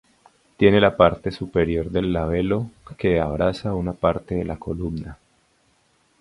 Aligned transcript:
Tienen 0.57 0.81
la 0.81 0.97
parte 0.97 1.29
superior 1.31 1.91
del 1.91 2.11
labelo 2.11 2.71
que 2.97 3.19
abraza 3.21 3.75
una 3.75 3.93
parte 3.93 4.33
de 4.33 4.45
la 4.45 4.57
columna. 4.57 5.19